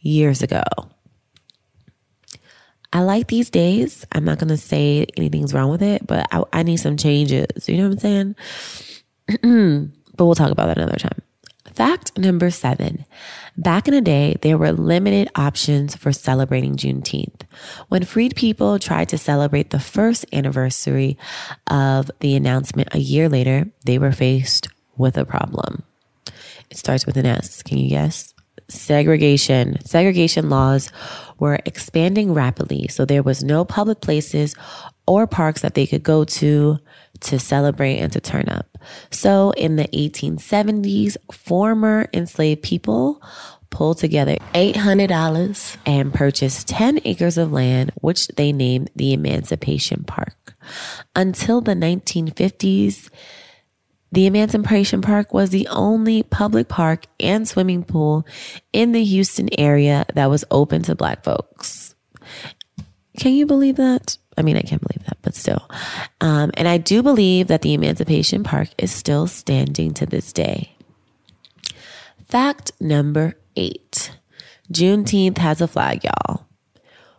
years 0.00 0.42
ago. 0.42 0.62
I 2.96 3.00
like 3.00 3.26
these 3.26 3.50
days. 3.50 4.06
I'm 4.12 4.24
not 4.24 4.38
going 4.38 4.48
to 4.48 4.56
say 4.56 5.04
anything's 5.18 5.52
wrong 5.52 5.68
with 5.68 5.82
it, 5.82 6.06
but 6.06 6.26
I, 6.32 6.42
I 6.54 6.62
need 6.62 6.78
some 6.78 6.96
changes. 6.96 7.68
You 7.68 7.76
know 7.76 7.90
what 7.90 8.02
I'm 8.04 8.34
saying? 9.28 9.90
but 10.16 10.24
we'll 10.24 10.34
talk 10.34 10.50
about 10.50 10.68
that 10.68 10.78
another 10.78 10.96
time. 10.96 11.20
Fact 11.74 12.16
number 12.16 12.50
seven. 12.50 13.04
Back 13.58 13.86
in 13.86 13.92
the 13.92 14.00
day, 14.00 14.38
there 14.40 14.56
were 14.56 14.72
limited 14.72 15.28
options 15.36 15.94
for 15.94 16.10
celebrating 16.10 16.76
Juneteenth. 16.76 17.42
When 17.88 18.02
freed 18.06 18.34
people 18.34 18.78
tried 18.78 19.10
to 19.10 19.18
celebrate 19.18 19.68
the 19.68 19.78
first 19.78 20.24
anniversary 20.32 21.18
of 21.66 22.10
the 22.20 22.34
announcement 22.34 22.88
a 22.92 22.98
year 22.98 23.28
later, 23.28 23.66
they 23.84 23.98
were 23.98 24.12
faced 24.12 24.68
with 24.96 25.18
a 25.18 25.26
problem. 25.26 25.82
It 26.70 26.78
starts 26.78 27.04
with 27.04 27.18
an 27.18 27.26
S. 27.26 27.62
Can 27.62 27.76
you 27.76 27.90
guess? 27.90 28.32
Segregation. 28.68 29.78
Segregation 29.84 30.50
laws 30.50 30.90
were 31.38 31.58
expanding 31.64 32.32
rapidly, 32.32 32.88
so 32.88 33.04
there 33.04 33.22
was 33.22 33.44
no 33.44 33.64
public 33.64 34.00
places 34.00 34.54
or 35.06 35.26
parks 35.26 35.62
that 35.62 35.74
they 35.74 35.86
could 35.86 36.02
go 36.02 36.24
to 36.24 36.78
to 37.20 37.38
celebrate 37.38 37.98
and 37.98 38.12
to 38.12 38.20
turn 38.20 38.48
up. 38.48 38.76
So 39.10 39.52
in 39.52 39.76
the 39.76 39.88
1870s, 39.88 41.16
former 41.32 42.08
enslaved 42.12 42.62
people 42.62 43.22
pulled 43.70 43.98
together 43.98 44.36
$800 44.54 45.76
and 45.86 46.12
purchased 46.12 46.68
10 46.68 47.00
acres 47.04 47.38
of 47.38 47.52
land, 47.52 47.92
which 48.00 48.28
they 48.28 48.52
named 48.52 48.90
the 48.96 49.12
Emancipation 49.12 50.04
Park. 50.04 50.54
Until 51.14 51.60
the 51.60 51.74
1950s, 51.74 53.10
the 54.16 54.24
Emancipation 54.24 55.02
Park 55.02 55.34
was 55.34 55.50
the 55.50 55.68
only 55.68 56.22
public 56.22 56.68
park 56.68 57.04
and 57.20 57.46
swimming 57.46 57.84
pool 57.84 58.26
in 58.72 58.92
the 58.92 59.04
Houston 59.04 59.50
area 59.58 60.06
that 60.14 60.30
was 60.30 60.42
open 60.50 60.80
to 60.84 60.94
Black 60.94 61.22
folks. 61.22 61.94
Can 63.18 63.34
you 63.34 63.44
believe 63.44 63.76
that? 63.76 64.16
I 64.38 64.40
mean, 64.40 64.56
I 64.56 64.62
can't 64.62 64.80
believe 64.80 65.04
that, 65.04 65.18
but 65.20 65.34
still. 65.34 65.68
Um, 66.22 66.50
and 66.54 66.66
I 66.66 66.78
do 66.78 67.02
believe 67.02 67.48
that 67.48 67.60
the 67.60 67.74
Emancipation 67.74 68.42
Park 68.42 68.70
is 68.78 68.90
still 68.90 69.26
standing 69.26 69.92
to 69.92 70.06
this 70.06 70.32
day. 70.32 70.74
Fact 72.26 72.72
number 72.80 73.34
eight 73.54 74.16
Juneteenth 74.72 75.36
has 75.36 75.60
a 75.60 75.68
flag, 75.68 76.04
y'all, 76.04 76.46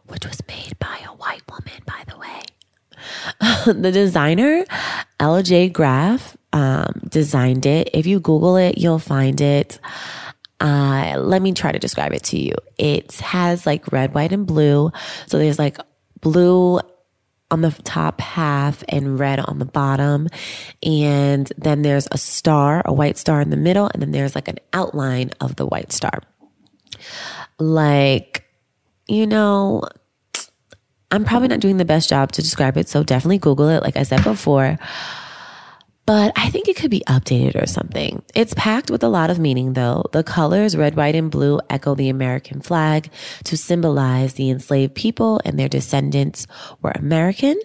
which 0.07 0.25
was 0.25 0.41
made 0.47 0.79
by 0.79 0.99
a 1.05 1.13
white 1.13 1.43
woman, 1.47 1.83
by 1.85 2.03
the 2.07 2.17
way. 2.17 2.41
the 3.81 3.91
designer, 3.91 4.65
L.J. 5.19 5.69
Graf, 5.69 6.35
um, 6.57 7.01
designed 7.07 7.67
it. 7.67 7.91
If 7.93 8.07
you 8.07 8.19
Google 8.19 8.57
it, 8.57 8.79
you'll 8.79 8.97
find 8.97 9.39
it. 9.39 9.79
Uh, 10.59 11.13
let 11.19 11.39
me 11.39 11.53
try 11.53 11.71
to 11.71 11.77
describe 11.77 12.13
it 12.13 12.23
to 12.23 12.39
you. 12.39 12.55
It 12.79 13.13
has 13.17 13.67
like 13.67 13.91
red, 13.91 14.15
white, 14.15 14.31
and 14.31 14.47
blue. 14.47 14.91
So 15.27 15.37
there's 15.37 15.59
like 15.59 15.77
blue 16.19 16.79
on 17.51 17.61
the 17.61 17.69
top 17.83 18.19
half 18.21 18.83
and 18.89 19.19
red 19.19 19.39
on 19.39 19.59
the 19.59 19.65
bottom. 19.65 20.29
And 20.81 21.51
then 21.59 21.83
there's 21.83 22.07
a 22.11 22.17
star, 22.17 22.81
a 22.85 22.91
white 22.91 23.19
star 23.19 23.39
in 23.39 23.51
the 23.51 23.55
middle. 23.57 23.91
And 23.93 24.01
then 24.01 24.09
there's 24.09 24.33
like 24.33 24.47
an 24.47 24.57
outline 24.73 25.29
of 25.39 25.57
the 25.57 25.65
white 25.67 25.91
star. 25.93 26.23
Like, 27.59 28.45
you 29.07 29.27
know, 29.27 29.83
I'm 31.11 31.23
probably 31.23 31.49
not 31.49 31.59
doing 31.59 31.77
the 31.77 31.85
best 31.85 32.09
job 32.09 32.31
to 32.31 32.41
describe 32.41 32.77
it. 32.77 32.89
So 32.89 33.03
definitely 33.03 33.37
Google 33.37 33.69
it, 33.69 33.83
like 33.83 33.95
I 33.95 34.01
said 34.01 34.23
before 34.23 34.79
but 36.07 36.31
I 36.37 36.49
think 36.49 36.69
it 36.69 36.77
could 36.77 36.89
be 36.89 37.03
updated 37.05 37.61
or 37.61 37.67
something. 37.67 38.23
It's 38.33 38.53
packed 38.53 38.89
with 38.89 39.03
a 39.03 39.09
lot 39.09 39.29
of 39.29 39.39
meaning 39.39 39.73
though. 39.73 40.05
The 40.13 40.23
colors 40.23 40.75
red, 40.75 40.95
white, 40.95 41.15
and 41.15 41.29
blue 41.29 41.59
echo 41.69 41.95
the 41.95 42.07
American 42.09 42.61
flag 42.61 43.11
to 43.43 43.57
symbolize 43.57 44.33
the 44.33 44.49
enslaved 44.49 44.95
people 44.95 45.41
and 45.43 45.59
their 45.59 45.67
descendants 45.67 46.47
were 46.81 46.93
American. 46.95 47.59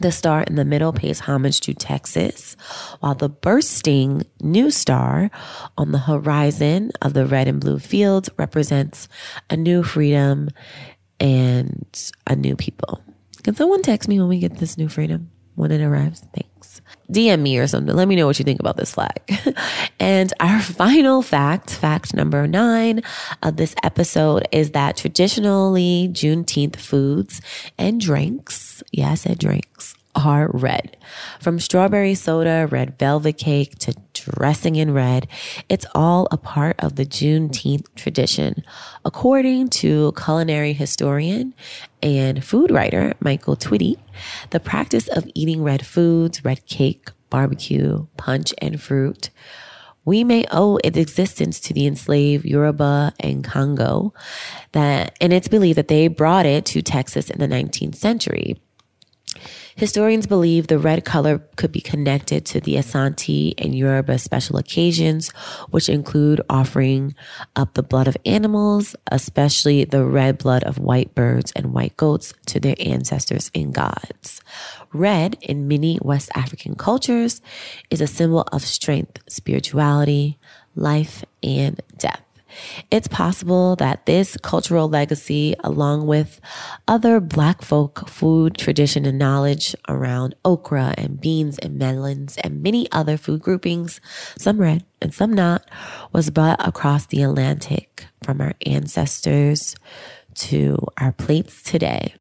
The 0.00 0.12
star 0.12 0.42
in 0.42 0.56
the 0.56 0.66
middle 0.66 0.92
pays 0.92 1.20
homage 1.20 1.60
to 1.60 1.72
Texas, 1.72 2.56
while 3.00 3.14
the 3.14 3.30
bursting 3.30 4.24
new 4.42 4.70
star 4.70 5.30
on 5.78 5.92
the 5.92 5.98
horizon 5.98 6.90
of 7.00 7.14
the 7.14 7.24
red 7.24 7.48
and 7.48 7.60
blue 7.60 7.78
fields 7.78 8.28
represents 8.36 9.08
a 9.48 9.56
new 9.56 9.82
freedom 9.82 10.50
and 11.20 12.12
a 12.26 12.36
new 12.36 12.56
people. 12.56 13.00
Can 13.44 13.54
someone 13.54 13.80
text 13.80 14.08
me 14.08 14.18
when 14.18 14.28
we 14.28 14.40
get 14.40 14.58
this 14.58 14.76
new 14.76 14.88
freedom? 14.88 15.30
When 15.54 15.70
it 15.70 15.80
arrives? 15.80 16.22
Thanks. 16.34 16.55
DM 17.10 17.40
me 17.40 17.58
or 17.58 17.66
something. 17.66 17.94
Let 17.94 18.08
me 18.08 18.16
know 18.16 18.26
what 18.26 18.38
you 18.38 18.44
think 18.44 18.60
about 18.60 18.76
this 18.76 18.94
flag. 18.94 19.20
and 20.00 20.32
our 20.40 20.60
final 20.62 21.22
fact, 21.22 21.70
fact 21.70 22.14
number 22.14 22.46
nine 22.46 23.02
of 23.42 23.56
this 23.56 23.74
episode 23.82 24.46
is 24.52 24.72
that 24.72 24.96
traditionally 24.96 26.08
Juneteenth 26.12 26.76
foods 26.76 27.40
and 27.78 28.00
drinks, 28.00 28.82
yeah, 28.92 29.12
I 29.12 29.14
said 29.14 29.38
drinks, 29.38 29.94
are 30.14 30.50
red. 30.52 30.96
From 31.40 31.60
strawberry 31.60 32.14
soda, 32.14 32.66
red 32.70 32.98
velvet 32.98 33.34
cake 33.34 33.78
to 33.80 33.94
dressing 34.34 34.76
in 34.76 34.92
red, 34.92 35.28
it's 35.68 35.86
all 35.94 36.28
a 36.30 36.36
part 36.36 36.76
of 36.78 36.96
the 36.96 37.06
Juneteenth 37.06 37.86
tradition. 37.94 38.62
According 39.04 39.68
to 39.80 40.12
culinary 40.12 40.72
historian 40.72 41.54
and 42.02 42.44
food 42.44 42.70
writer 42.70 43.14
Michael 43.20 43.56
Twitty, 43.56 43.96
the 44.50 44.60
practice 44.60 45.08
of 45.08 45.28
eating 45.34 45.62
red 45.62 45.86
foods, 45.86 46.44
red 46.44 46.66
cake, 46.66 47.10
barbecue, 47.30 48.06
punch, 48.16 48.52
and 48.58 48.80
fruit 48.80 49.30
we 50.06 50.22
may 50.22 50.46
owe 50.52 50.78
its 50.84 50.96
existence 50.96 51.60
to 51.60 51.74
the 51.74 51.84
enslaved 51.84 52.44
Yoruba 52.46 53.12
and 53.20 53.44
Congo 53.44 54.14
that 54.72 55.16
and 55.20 55.32
it's 55.32 55.48
believed 55.48 55.76
that 55.76 55.88
they 55.88 56.08
brought 56.08 56.46
it 56.46 56.64
to 56.66 56.80
Texas 56.80 57.28
in 57.28 57.40
the 57.40 57.48
19th 57.48 57.96
century. 57.96 58.56
Historians 59.76 60.26
believe 60.26 60.68
the 60.68 60.78
red 60.78 61.04
color 61.04 61.38
could 61.56 61.70
be 61.70 61.82
connected 61.82 62.46
to 62.46 62.60
the 62.60 62.76
Asante 62.76 63.52
and 63.58 63.74
Yoruba 63.74 64.18
special 64.18 64.56
occasions, 64.56 65.30
which 65.68 65.90
include 65.90 66.40
offering 66.48 67.14
up 67.56 67.74
the 67.74 67.82
blood 67.82 68.08
of 68.08 68.16
animals, 68.24 68.96
especially 69.12 69.84
the 69.84 70.02
red 70.02 70.38
blood 70.38 70.64
of 70.64 70.78
white 70.78 71.14
birds 71.14 71.52
and 71.54 71.74
white 71.74 71.94
goats, 71.98 72.32
to 72.46 72.58
their 72.58 72.74
ancestors 72.80 73.50
and 73.54 73.74
gods. 73.74 74.40
Red 74.94 75.36
in 75.42 75.68
many 75.68 75.98
West 76.00 76.30
African 76.34 76.74
cultures 76.74 77.42
is 77.90 78.00
a 78.00 78.06
symbol 78.06 78.48
of 78.52 78.62
strength, 78.62 79.18
spirituality, 79.28 80.38
life, 80.74 81.22
and 81.42 81.82
death. 81.98 82.25
It's 82.90 83.08
possible 83.08 83.76
that 83.76 84.06
this 84.06 84.36
cultural 84.42 84.88
legacy, 84.88 85.54
along 85.62 86.06
with 86.06 86.40
other 86.88 87.20
Black 87.20 87.62
folk 87.62 88.08
food 88.08 88.56
tradition 88.56 89.04
and 89.04 89.18
knowledge 89.18 89.74
around 89.88 90.34
okra 90.44 90.94
and 90.96 91.20
beans 91.20 91.58
and 91.58 91.78
melons 91.78 92.36
and 92.38 92.62
many 92.62 92.90
other 92.92 93.16
food 93.16 93.42
groupings, 93.42 94.00
some 94.36 94.58
red 94.58 94.84
and 95.00 95.12
some 95.12 95.32
not, 95.32 95.68
was 96.12 96.30
brought 96.30 96.66
across 96.66 97.06
the 97.06 97.22
Atlantic 97.22 98.06
from 98.22 98.40
our 98.40 98.54
ancestors 98.64 99.74
to 100.34 100.78
our 100.98 101.12
plates 101.12 101.62
today. 101.62 102.14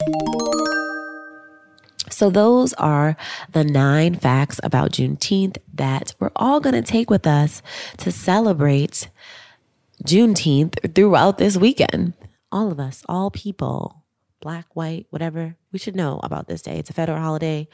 So, 2.09 2.29
those 2.29 2.73
are 2.73 3.17
the 3.51 3.63
nine 3.63 4.15
facts 4.15 4.59
about 4.63 4.91
Juneteenth 4.91 5.57
that 5.73 6.13
we're 6.19 6.31
all 6.35 6.59
going 6.59 6.75
to 6.75 6.81
take 6.81 7.09
with 7.09 7.25
us 7.25 7.61
to 7.97 8.11
celebrate 8.11 9.09
Juneteenth 10.03 10.93
throughout 10.93 11.37
this 11.37 11.57
weekend. 11.57 12.13
All 12.51 12.71
of 12.71 12.79
us, 12.79 13.03
all 13.07 13.31
people, 13.31 14.05
black, 14.41 14.75
white, 14.75 15.07
whatever, 15.09 15.57
we 15.71 15.79
should 15.79 15.95
know 15.95 16.19
about 16.23 16.47
this 16.47 16.61
day. 16.61 16.77
It's 16.77 16.89
a 16.89 16.93
federal 16.93 17.19
holiday. 17.19 17.67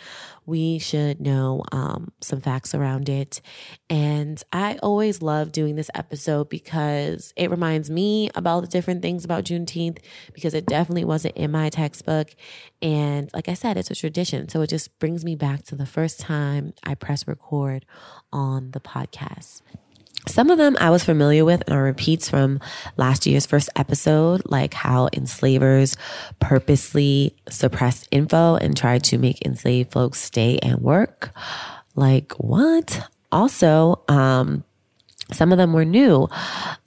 We 0.46 0.80
should 0.80 1.20
know 1.20 1.64
um, 1.72 2.12
some 2.22 2.40
facts 2.40 2.74
around 2.74 3.10
it. 3.10 3.42
And 3.90 4.42
I 4.54 4.78
always 4.82 5.22
love 5.22 5.52
doing 5.52 5.76
this 5.76 5.90
episode 5.94 6.50
because 6.50 7.34
it 7.36 7.52
reminds 7.52 7.90
me 7.90 8.30
about 8.34 8.62
the 8.62 8.68
different 8.68 9.02
things 9.02 9.26
about 9.26 9.44
Juneteenth 9.44 10.00
because 10.34 10.54
it 10.54 10.66
definitely 10.66 11.06
wasn't 11.06 11.36
in 11.36 11.52
my 11.52 11.70
textbook. 11.70 12.30
And 12.82 13.30
like 13.34 13.50
I 13.50 13.54
said, 13.54 13.78
it's 13.78 13.92
a 13.92 13.96
tradition. 13.96 14.48
So 14.48 14.62
it 14.62 14.68
just 14.68 14.98
brings 14.98 15.26
me 15.26 15.36
back 15.36 15.64
to 15.64 15.76
the 15.76 15.86
first 15.86 16.20
time 16.20 16.74
I 16.84 16.96
press 16.96 17.28
record 17.28 17.86
on 18.32 18.72
the 18.72 18.80
podcast. 18.80 19.62
Some 20.28 20.52
of 20.52 20.58
them 20.58 20.78
I 20.80 20.90
was 20.90 21.04
familiar 21.04 21.44
with 21.44 21.64
and 21.68 21.76
are 21.76 21.84
repeats 21.84 22.30
from 22.30 22.60
last 22.96 23.26
year's 23.26 23.46
first 23.46 23.70
episode, 23.76 24.44
like 24.46 24.74
how 24.74 25.10
enslavers 25.14 25.98
purposely 26.40 27.36
suppressed 27.50 28.08
info 28.12 28.56
and 28.56 28.78
tried 28.78 29.04
to 29.06 29.18
make 29.18 29.44
enslaved 29.46 29.92
folks 29.92 30.20
stay 30.20 30.60
and 30.60 30.80
work. 30.80 31.32
Like, 31.96 32.34
what? 32.34 33.08
Also, 33.32 34.04
um, 34.08 34.64
some 35.32 35.52
of 35.52 35.58
them 35.58 35.74
were 35.74 35.86
new 35.86 36.28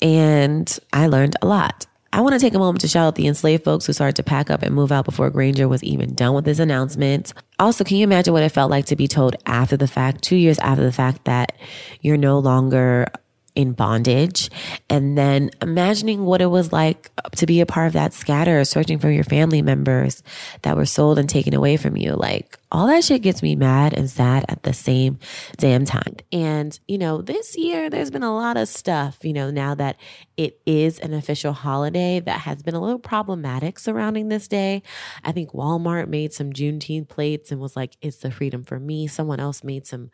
and 0.01 0.79
I 0.93 1.07
learned 1.07 1.37
a 1.43 1.47
lot. 1.47 1.87
I 2.13 2.21
want 2.21 2.35
to 2.35 2.39
take 2.39 2.55
a 2.55 2.61
moment 2.61 2.81
to 2.83 2.89
shout 2.89 3.09
out 3.09 3.15
the 3.17 3.27
enslaved 3.27 3.65
folks 3.65 3.87
who 3.87 3.93
started 3.93 4.15
to 4.17 4.23
pack 4.23 4.49
up 4.49 4.63
and 4.63 4.73
move 4.73 4.93
out 4.93 5.05
before 5.05 5.31
Granger 5.31 5.67
was 5.67 5.83
even 5.83 6.15
done 6.15 6.33
with 6.33 6.47
his 6.47 6.61
announcement. 6.61 7.33
Also, 7.59 7.83
can 7.83 7.97
you 7.97 8.05
imagine 8.05 8.33
what 8.33 8.45
it 8.45 8.51
felt 8.51 8.71
like 8.71 8.87
to 8.87 8.95
be 8.95 9.09
told 9.09 9.35
after 9.47 9.77
the 9.77 9.89
fact, 9.89 10.23
two 10.23 10.37
years 10.37 10.61
after 10.61 10.85
the 10.85 10.93
fact, 10.93 11.25
that 11.25 11.57
you're 12.03 12.17
no 12.17 12.39
longer 12.39 13.09
in 13.55 13.73
bondage. 13.73 14.51
And 14.91 15.17
then 15.17 15.51
imagining 15.63 16.25
what 16.25 16.41
it 16.41 16.47
was 16.47 16.73
like 16.73 17.11
to 17.37 17.47
be 17.47 17.61
a 17.61 17.67
part 17.67 17.87
of 17.87 17.93
that 17.93 18.13
scatter 18.13 18.65
searching 18.65 18.99
for 18.99 19.11
your 19.11 19.25
family 19.25 19.63
members 19.63 20.23
that 20.63 20.77
were 20.77 20.87
sold 20.87 21.19
and 21.19 21.29
taken 21.29 21.55
away 21.55 21.77
from 21.77 21.97
you. 21.97 22.15
Like 22.15 22.59
all 22.73 22.89
that 22.89 23.05
shit 23.05 23.23
gets 23.23 23.43
me 23.43 23.55
mad 23.55 23.93
and 23.93 24.11
sad 24.11 24.45
at 24.49 24.65
the 24.65 24.73
same 24.73 25.19
damn 25.57 25.85
time. 25.85 26.17
And 26.33 26.79
you 26.89 26.99
know 26.99 27.23
this 27.23 27.57
year 27.57 27.89
there's 27.89 28.11
been 28.11 28.25
a 28.25 28.35
lot 28.35 28.57
of 28.57 28.69
stuff 28.69 29.19
you 29.23 29.33
know 29.33 29.51
now 29.51 29.75
that 29.75 29.97
it 30.37 30.61
is 30.67 30.99
an 30.99 31.15
official 31.15 31.53
holiday 31.53 32.21
that 32.21 32.41
has 32.41 32.63
been 32.63 32.75
a 32.75 32.81
little 32.81 32.99
problematic 32.99 33.79
surrounding 33.79 34.29
this 34.29 34.49
day. 34.49 34.83
I 35.23 35.31
think 35.31 35.53
walmart 35.53 36.09
made 36.09 36.33
some 36.33 36.53
juneteenth 36.53 37.09
plates 37.09 37.53
and 37.53 37.61
was 37.61 37.77
like 37.77 37.97
it's 38.01 38.19
the 38.19 38.33
freedom 38.33 38.65
for 38.65 38.81
me. 38.81 39.07
Someone 39.07 39.39
else 39.39 39.63
made 39.63 39.87
some 39.87 40.11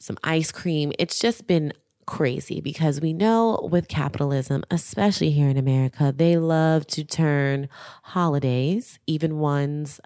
some 0.00 0.18
ice 0.24 0.52
cream. 0.52 0.92
It's 0.98 1.18
just 1.18 1.46
been 1.46 1.72
crazy 2.08 2.58
because 2.58 3.02
we 3.02 3.12
know 3.12 3.68
with 3.70 3.86
capitalism, 3.86 4.64
especially 4.70 5.30
here 5.30 5.50
in 5.50 5.58
America, 5.58 6.10
they 6.16 6.38
love 6.38 6.86
to 6.86 7.04
turn 7.04 7.68
holidays, 8.02 8.98
even 9.06 9.38
ones 9.38 10.00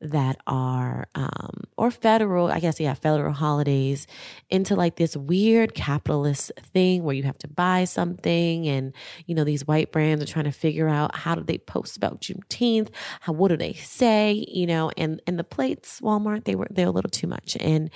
that 0.00 0.36
are 0.46 1.06
um 1.14 1.62
or 1.76 1.90
federal 1.90 2.50
i 2.50 2.58
guess 2.58 2.80
yeah 2.80 2.94
federal 2.94 3.32
holidays 3.32 4.06
into 4.48 4.74
like 4.74 4.96
this 4.96 5.16
weird 5.16 5.74
capitalist 5.74 6.50
thing 6.72 7.02
where 7.02 7.14
you 7.14 7.22
have 7.22 7.38
to 7.38 7.48
buy 7.48 7.84
something 7.84 8.66
and 8.66 8.92
you 9.26 9.34
know 9.34 9.44
these 9.44 9.66
white 9.66 9.92
brands 9.92 10.22
are 10.22 10.26
trying 10.26 10.44
to 10.44 10.52
figure 10.52 10.88
out 10.88 11.14
how 11.14 11.34
do 11.34 11.42
they 11.42 11.58
post 11.58 11.96
about 11.96 12.20
juneteenth 12.20 12.88
how 13.20 13.32
what 13.32 13.48
do 13.48 13.56
they 13.56 13.74
say 13.74 14.44
you 14.48 14.66
know 14.66 14.90
and 14.96 15.20
and 15.26 15.38
the 15.38 15.44
plates 15.44 16.00
walmart 16.00 16.44
they 16.44 16.54
were 16.54 16.66
they're 16.70 16.86
a 16.86 16.90
little 16.90 17.10
too 17.10 17.26
much. 17.26 17.56
And 17.60 17.90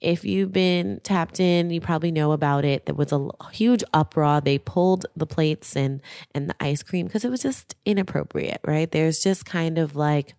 if 0.00 0.24
you've 0.24 0.52
been 0.52 1.00
tapped 1.02 1.40
in 1.40 1.70
you 1.70 1.80
probably 1.80 2.12
know 2.12 2.32
about 2.32 2.64
it. 2.64 2.86
There 2.86 2.94
was 2.94 3.12
a 3.12 3.28
huge 3.52 3.82
uproar. 3.92 4.40
They 4.40 4.58
pulled 4.58 5.06
the 5.16 5.26
plates 5.26 5.76
and 5.76 6.00
and 6.34 6.50
the 6.50 6.54
ice 6.60 6.82
cream 6.82 7.06
because 7.06 7.24
it 7.24 7.30
was 7.30 7.42
just 7.42 7.74
inappropriate 7.84 8.60
right? 8.64 8.90
There's 8.90 9.22
just 9.22 9.44
kind 9.44 9.78
of 9.78 9.96
like 9.96 10.34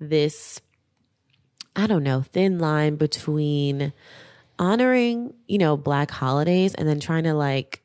this, 0.00 0.60
I 1.76 1.86
don't 1.86 2.02
know, 2.02 2.22
thin 2.22 2.58
line 2.58 2.96
between 2.96 3.92
honoring, 4.58 5.34
you 5.46 5.58
know, 5.58 5.76
black 5.76 6.10
holidays 6.10 6.74
and 6.74 6.88
then 6.88 7.00
trying 7.00 7.24
to 7.24 7.34
like 7.34 7.82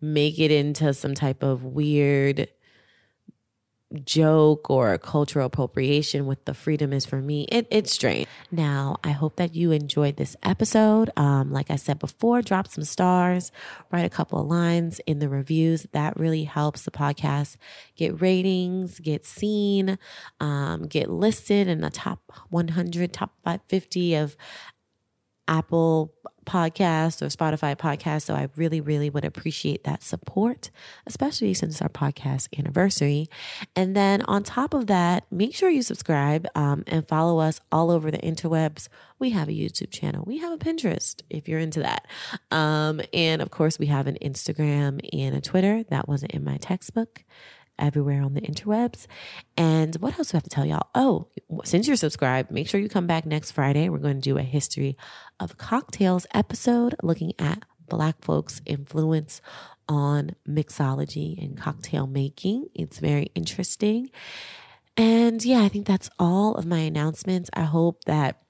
make 0.00 0.38
it 0.38 0.50
into 0.50 0.92
some 0.94 1.14
type 1.14 1.42
of 1.42 1.64
weird 1.64 2.48
joke 4.04 4.70
or 4.70 4.96
cultural 4.98 5.46
appropriation 5.46 6.26
with 6.26 6.44
the 6.44 6.54
freedom 6.54 6.92
is 6.92 7.04
for 7.04 7.20
me 7.20 7.42
it, 7.50 7.66
it's 7.70 7.92
strange. 7.92 8.26
Now 8.50 8.96
i 9.02 9.10
hope 9.10 9.36
that 9.36 9.54
you 9.54 9.72
enjoyed 9.72 10.16
this 10.16 10.36
episode. 10.42 11.10
Um, 11.16 11.52
like 11.52 11.70
i 11.70 11.76
said 11.76 11.98
before 11.98 12.42
drop 12.42 12.68
some 12.68 12.84
stars 12.84 13.50
write 13.90 14.04
a 14.04 14.10
couple 14.10 14.40
of 14.40 14.46
lines 14.46 15.00
in 15.06 15.18
the 15.18 15.28
reviews. 15.28 15.86
That 15.92 16.18
really 16.18 16.44
helps 16.44 16.82
the 16.82 16.90
podcast 16.90 17.56
get 17.96 18.20
ratings 18.20 19.00
get 19.00 19.26
seen 19.26 19.98
um, 20.38 20.86
get 20.86 21.10
listed 21.10 21.66
in 21.68 21.80
the 21.80 21.90
top 21.90 22.32
100 22.50 23.12
top 23.12 23.32
550 23.44 24.14
of 24.14 24.36
apple 25.48 26.14
podcast 26.46 27.22
or 27.22 27.26
Spotify 27.26 27.76
podcast. 27.76 28.22
So 28.22 28.34
I 28.34 28.48
really, 28.56 28.80
really 28.80 29.10
would 29.10 29.24
appreciate 29.24 29.84
that 29.84 30.02
support, 30.02 30.70
especially 31.06 31.54
since 31.54 31.80
our 31.80 31.88
podcast 31.88 32.48
anniversary. 32.58 33.28
And 33.76 33.94
then 33.96 34.22
on 34.22 34.42
top 34.42 34.74
of 34.74 34.86
that, 34.88 35.24
make 35.30 35.54
sure 35.54 35.70
you 35.70 35.82
subscribe 35.82 36.46
um, 36.54 36.84
and 36.86 37.06
follow 37.06 37.38
us 37.38 37.60
all 37.70 37.90
over 37.90 38.10
the 38.10 38.18
interwebs. 38.18 38.88
We 39.18 39.30
have 39.30 39.48
a 39.48 39.52
YouTube 39.52 39.90
channel, 39.90 40.24
we 40.26 40.38
have 40.38 40.52
a 40.52 40.58
Pinterest 40.58 41.22
if 41.28 41.48
you're 41.48 41.60
into 41.60 41.80
that. 41.80 42.06
Um, 42.50 43.00
and 43.12 43.42
of 43.42 43.50
course, 43.50 43.78
we 43.78 43.86
have 43.86 44.06
an 44.06 44.18
Instagram 44.22 45.00
and 45.12 45.36
a 45.36 45.40
Twitter. 45.40 45.84
That 45.90 46.08
wasn't 46.08 46.32
in 46.32 46.44
my 46.44 46.56
textbook 46.56 47.24
everywhere 47.80 48.22
on 48.22 48.34
the 48.34 48.40
interwebs. 48.40 49.06
And 49.56 49.96
what 49.96 50.18
else 50.18 50.30
do 50.30 50.36
I 50.36 50.38
have 50.38 50.44
to 50.44 50.50
tell 50.50 50.66
y'all? 50.66 50.88
Oh, 50.94 51.28
since 51.64 51.86
you're 51.86 51.96
subscribed, 51.96 52.50
make 52.50 52.68
sure 52.68 52.80
you 52.80 52.88
come 52.88 53.06
back 53.06 53.26
next 53.26 53.52
Friday. 53.52 53.88
We're 53.88 53.98
going 53.98 54.20
to 54.20 54.30
do 54.30 54.38
a 54.38 54.42
history 54.42 54.96
of 55.38 55.58
cocktails 55.58 56.26
episode 56.34 56.94
looking 57.02 57.32
at 57.38 57.64
Black 57.88 58.22
folks' 58.22 58.62
influence 58.66 59.40
on 59.88 60.36
mixology 60.48 61.42
and 61.42 61.56
cocktail 61.56 62.06
making. 62.06 62.68
It's 62.74 62.98
very 63.00 63.32
interesting. 63.34 64.10
And 64.96 65.44
yeah, 65.44 65.62
I 65.62 65.68
think 65.68 65.86
that's 65.86 66.10
all 66.18 66.54
of 66.54 66.66
my 66.66 66.78
announcements. 66.78 67.50
I 67.54 67.62
hope 67.62 68.04
that 68.04 68.42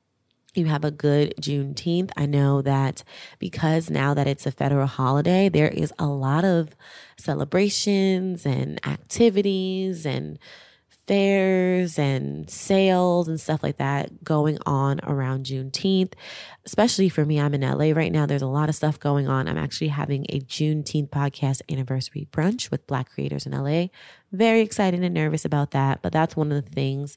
you 0.55 0.67
have 0.67 0.85
a 0.85 0.91
good 0.91 1.35
Juneteenth. 1.41 2.11
I 2.17 2.27
know 2.27 2.63
that 2.63 3.05
because 3.39 3.91
now 3.91 4.15
that 4.15 4.27
it's 4.27 4.47
a 4.47 4.51
federal 4.51 4.87
holiday, 4.87 5.49
there 5.49 5.69
is 5.69 5.93
a 5.99 6.07
lot 6.07 6.45
of 6.45 6.71
celebrations 7.17 8.45
and 8.45 8.85
activities 8.87 10.05
and 10.05 10.39
fairs 11.11 11.99
and 11.99 12.49
sales 12.49 13.27
and 13.27 13.41
stuff 13.41 13.65
like 13.65 13.79
that 13.79 14.23
going 14.23 14.59
on 14.65 15.01
around 15.03 15.47
Juneteenth. 15.47 16.13
Especially 16.65 17.09
for 17.09 17.25
me, 17.25 17.41
I'm 17.41 17.53
in 17.53 17.63
LA 17.63 17.91
right 17.91 18.13
now. 18.13 18.27
There's 18.27 18.43
a 18.43 18.47
lot 18.47 18.69
of 18.69 18.77
stuff 18.77 19.01
going 19.01 19.27
on. 19.27 19.49
I'm 19.49 19.59
actually 19.59 19.89
having 19.89 20.25
a 20.29 20.39
Juneteenth 20.39 21.11
podcast 21.11 21.63
anniversary 21.69 22.29
brunch 22.31 22.71
with 22.71 22.87
Black 22.87 23.11
creators 23.11 23.45
in 23.45 23.53
LA. 23.53 23.87
Very 24.31 24.61
excited 24.61 25.03
and 25.03 25.13
nervous 25.13 25.45
about 25.45 25.73
that, 25.73 26.01
but 26.01 26.13
that's 26.13 26.37
one 26.37 26.53
of 26.53 26.65
the 26.65 26.71
things 26.71 27.17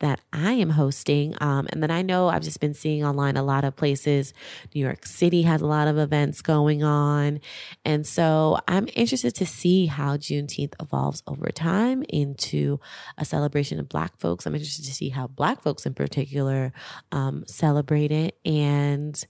that 0.00 0.20
I 0.32 0.52
am 0.52 0.70
hosting. 0.70 1.34
Um, 1.40 1.68
and 1.70 1.82
then 1.82 1.90
I 1.90 2.02
know 2.02 2.28
I've 2.28 2.42
just 2.42 2.60
been 2.60 2.74
seeing 2.74 3.04
online 3.04 3.36
a 3.36 3.42
lot 3.42 3.64
of 3.64 3.76
places. 3.76 4.34
New 4.74 4.80
York 4.80 5.06
City 5.06 5.42
has 5.42 5.60
a 5.60 5.66
lot 5.66 5.88
of 5.88 5.98
events 5.98 6.42
going 6.42 6.82
on. 6.82 7.40
And 7.84 8.06
so 8.06 8.58
I'm 8.66 8.88
interested 8.94 9.34
to 9.36 9.46
see 9.46 9.86
how 9.86 10.16
Juneteenth 10.16 10.74
evolves 10.80 11.22
over 11.26 11.50
time 11.50 12.02
into 12.08 12.80
a 13.16 13.24
celebration 13.24 13.78
of 13.78 13.88
Black 13.88 14.18
folks. 14.18 14.46
I'm 14.46 14.54
interested 14.54 14.84
to 14.86 14.94
see 14.94 15.10
how 15.10 15.28
Black 15.28 15.62
folks 15.62 15.86
in 15.86 15.94
particular 15.94 16.72
um, 17.12 17.44
celebrate 17.46 18.10
it. 18.10 18.38
And 18.44 19.22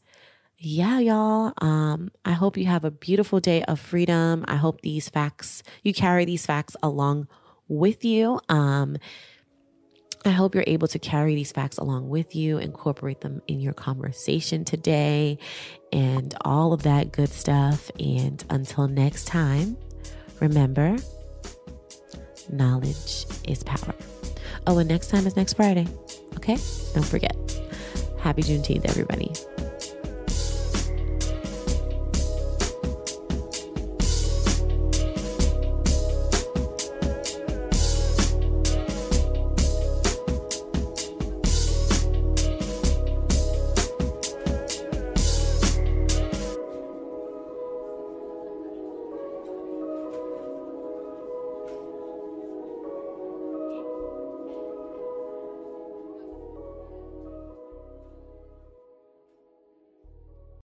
yeah, 0.62 0.98
y'all. 0.98 1.54
Um, 1.59 2.11
I 2.24 2.33
hope 2.33 2.59
you 2.59 2.66
have 2.66 2.85
a 2.85 2.90
beautiful 2.90 3.40
day 3.40 3.64
of 3.64 3.80
freedom. 3.80 4.44
I 4.46 4.56
hope 4.56 4.83
these 4.83 5.09
facts, 5.09 5.62
you 5.83 5.94
carry 5.94 6.26
these 6.26 6.44
facts 6.44 6.76
along 6.83 7.28
with 7.66 8.04
you. 8.04 8.40
Um, 8.50 8.98
I 10.24 10.30
hope 10.30 10.54
you're 10.54 10.64
able 10.66 10.88
to 10.88 10.98
carry 10.98 11.35
these 11.35 11.50
facts 11.50 11.78
along 11.78 12.09
with 12.11 12.37
you, 12.37 12.59
incorporate 12.59 13.22
them 13.22 13.40
in 13.48 13.61
your 13.61 13.72
conversation 13.72 14.64
today, 14.64 15.38
and 15.92 16.35
all 16.42 16.72
of 16.72 16.83
that 16.83 17.11
good 17.11 17.30
stuff. 17.30 17.90
And 17.98 18.44
until 18.50 18.87
next 18.87 19.26
time, 19.26 19.78
remember 20.40 20.96
knowledge 22.50 23.24
is 23.48 23.62
power. 23.64 23.94
Oh, 24.66 24.78
and 24.78 24.88
next 24.88 25.09
time 25.09 25.26
is 25.26 25.37
next 25.37 25.54
Friday. 25.54 25.87
Okay? 26.37 26.59
Don't 26.94 27.06
forget. 27.06 27.35
Happy 28.18 28.42
Juneteenth, 28.42 28.85
everybody. 28.85 29.33